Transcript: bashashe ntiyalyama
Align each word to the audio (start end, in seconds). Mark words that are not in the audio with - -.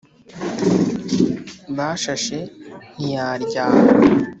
bashashe 1.75 2.39
ntiyalyama 2.97 3.87